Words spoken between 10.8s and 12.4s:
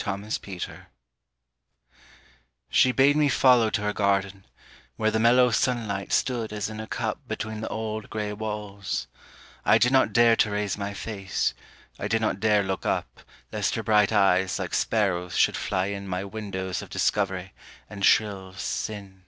face, I did not